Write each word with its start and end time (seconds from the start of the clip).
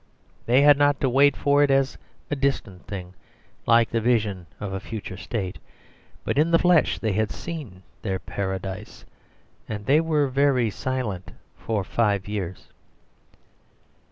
They 0.47 0.63
had 0.63 0.79
not 0.79 0.99
to 1.01 1.09
wait 1.11 1.37
for 1.37 1.61
it 1.61 1.69
as 1.69 1.93
for 1.93 1.99
a 2.31 2.35
distant 2.35 2.87
thing 2.87 3.13
like 3.67 3.91
the 3.91 4.01
vision 4.01 4.47
of 4.59 4.73
a 4.73 4.79
future 4.79 5.15
state; 5.15 5.59
but 6.23 6.39
in 6.39 6.49
the 6.49 6.57
flesh 6.57 6.97
they 6.97 7.11
had 7.11 7.29
seen 7.29 7.83
their 8.01 8.17
Paradise. 8.17 9.05
And 9.69 9.85
they 9.85 10.01
were 10.01 10.27
very 10.27 10.71
silent 10.71 11.33
for 11.55 11.83
five 11.83 12.27
years. 12.27 12.67